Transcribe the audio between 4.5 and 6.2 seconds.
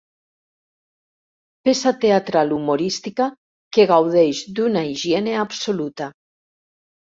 d'una higiene absoluta.